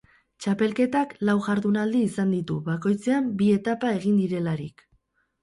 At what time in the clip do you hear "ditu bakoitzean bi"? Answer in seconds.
2.37-3.53